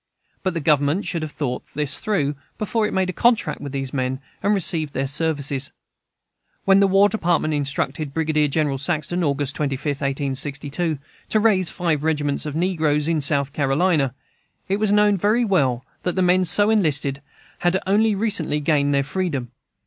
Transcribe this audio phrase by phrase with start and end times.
[0.41, 1.99] But the Government should have thought of this
[2.57, 5.71] before it made the contract with these men and received their services.
[6.65, 10.97] When the War Department instructed Brigadier General Saxton, August 25, 1862,
[11.29, 14.15] to raise five regiments of negroes in South Carolina,
[14.67, 17.21] it was known very well that the men so enlisted
[17.59, 19.51] had only recently gained their freedom.